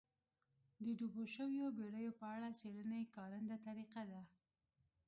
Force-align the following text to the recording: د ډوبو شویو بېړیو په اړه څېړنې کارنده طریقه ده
د 0.83 0.85
ډوبو 0.97 1.23
شویو 1.35 1.65
بېړیو 1.77 2.11
په 2.19 2.25
اړه 2.35 2.49
څېړنې 2.59 3.01
کارنده 3.15 3.57
طریقه 3.67 4.01
ده 4.11 4.21